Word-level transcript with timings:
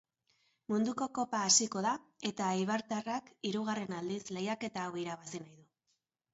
Munduko 0.71 1.07
kopa 1.17 1.41
hasiko 1.49 1.83
da 1.87 1.91
eta 2.31 2.49
eibartarrak 2.55 3.31
hirugarren 3.51 3.97
aldiz 4.01 4.21
lehiaketa 4.35 4.89
hau 4.89 4.99
irabazi 5.07 5.47
nahi 5.49 5.59
du. 5.63 5.71